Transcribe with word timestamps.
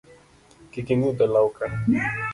Kik 0.71 0.87
ing’udh 0.93 1.21
olawo 1.25 1.49
ka 1.57 1.65